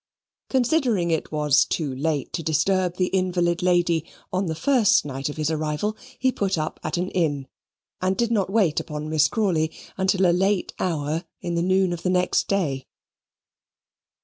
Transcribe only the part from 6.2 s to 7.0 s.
put up at